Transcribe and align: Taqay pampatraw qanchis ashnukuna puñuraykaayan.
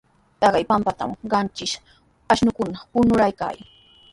Taqay 0.41 0.63
pampatraw 0.69 1.11
qanchis 1.31 1.73
ashnukuna 2.31 2.77
puñuraykaayan. 2.91 3.67